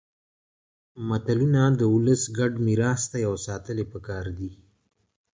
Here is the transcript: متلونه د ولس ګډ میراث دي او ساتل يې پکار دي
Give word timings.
متلونه 1.07 1.61
د 1.79 1.81
ولس 1.93 2.21
ګډ 2.37 2.51
میراث 2.65 3.01
دي 3.11 3.21
او 3.29 3.35
ساتل 3.45 3.77
يې 3.81 3.85
پکار 3.93 4.25
دي 4.37 4.51